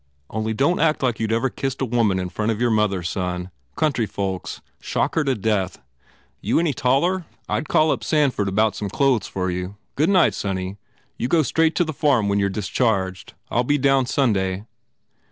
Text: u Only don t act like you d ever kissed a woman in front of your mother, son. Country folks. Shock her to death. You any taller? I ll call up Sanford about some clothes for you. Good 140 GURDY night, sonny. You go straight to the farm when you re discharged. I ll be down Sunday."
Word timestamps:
u 0.33 0.37
Only 0.37 0.55
don 0.55 0.77
t 0.77 0.81
act 0.81 1.03
like 1.03 1.19
you 1.19 1.27
d 1.27 1.35
ever 1.35 1.51
kissed 1.51 1.79
a 1.79 1.85
woman 1.85 2.17
in 2.17 2.29
front 2.29 2.51
of 2.51 2.59
your 2.59 2.71
mother, 2.71 3.03
son. 3.03 3.51
Country 3.75 4.07
folks. 4.07 4.59
Shock 4.79 5.13
her 5.13 5.23
to 5.23 5.35
death. 5.35 5.79
You 6.41 6.59
any 6.59 6.73
taller? 6.73 7.25
I 7.47 7.59
ll 7.59 7.65
call 7.65 7.91
up 7.91 8.03
Sanford 8.03 8.47
about 8.47 8.75
some 8.75 8.89
clothes 8.89 9.27
for 9.27 9.51
you. 9.51 9.77
Good 9.95 10.09
140 10.09 10.09
GURDY 10.09 10.13
night, 10.13 10.33
sonny. 10.33 10.77
You 11.19 11.27
go 11.27 11.43
straight 11.43 11.75
to 11.75 11.83
the 11.83 11.93
farm 11.93 12.29
when 12.29 12.39
you 12.39 12.47
re 12.47 12.51
discharged. 12.51 13.35
I 13.51 13.59
ll 13.59 13.63
be 13.63 13.77
down 13.77 14.07
Sunday." 14.07 14.65